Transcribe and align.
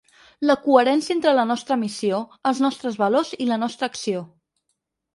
La 0.51 0.53
coherència 0.63 1.15
entre 1.17 1.33
la 1.41 1.43
nostra 1.51 1.79
missió, 1.83 2.23
els 2.53 2.65
nostres 2.67 3.01
valors 3.05 3.37
i 3.47 3.51
la 3.55 3.63
nostra 3.69 3.93
acció. 3.95 4.29